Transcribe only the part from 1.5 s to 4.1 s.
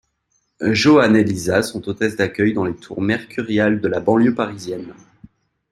sont hôtesses d'accueil dans les tours Mercuriales de la